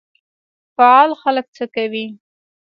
[0.77, 2.05] فعال خلک څه کوي؟